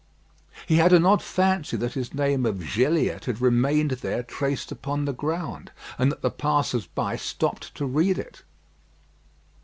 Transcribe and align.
He 0.65 0.77
had 0.77 0.93
an 0.93 1.05
odd 1.05 1.21
fancy 1.21 1.77
that 1.77 1.93
his 1.93 2.11
name 2.15 2.43
of 2.47 2.71
"Gilliatt" 2.73 3.25
had 3.25 3.39
remained 3.39 3.91
there 4.01 4.23
traced 4.23 4.71
upon 4.71 5.05
the 5.05 5.13
ground, 5.13 5.71
and 5.99 6.11
that 6.11 6.23
the 6.23 6.31
passers 6.31 6.87
by 6.87 7.15
stopped 7.17 7.75
to 7.75 7.85
read 7.85 8.17
it. 8.17 8.41